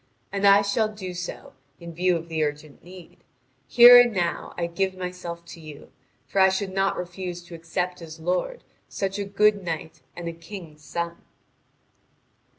And 0.31 0.47
I 0.47 0.63
shall 0.63 0.87
do 0.89 1.13
so, 1.13 1.53
in 1.79 1.93
view 1.93 2.15
of 2.17 2.27
the 2.27 2.43
urgent 2.43 2.83
need: 2.83 3.17
here 3.67 4.01
and 4.01 4.11
now 4.11 4.51
I 4.57 4.65
give 4.65 4.95
myself 4.97 5.45
to 5.49 5.59
you; 5.61 5.91
for 6.25 6.41
I 6.41 6.49
should 6.49 6.73
not 6.73 6.97
refuse 6.97 7.43
to 7.43 7.53
accept 7.53 8.01
as 8.01 8.19
lord, 8.19 8.63
such 8.87 9.19
a 9.19 9.25
good 9.25 9.61
knight 9.63 10.01
and 10.15 10.27
a 10.27 10.33
king's 10.33 10.83
son." 10.83 11.17